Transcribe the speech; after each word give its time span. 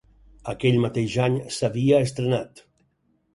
Aquell 0.53 0.79
mateix 0.85 1.17
any 1.25 1.35
s'havia 1.57 2.01
estrenat. 2.07 2.65